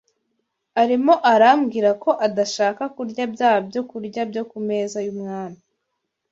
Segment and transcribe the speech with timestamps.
[0.81, 5.59] Arimo aramubwira ko adashaka kurya bya byokurya byo ku meza y’umwami